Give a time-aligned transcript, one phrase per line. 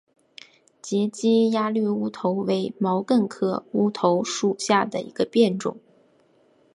[0.81, 5.77] 截基鸭绿乌头为毛茛科乌头属下的一个变种。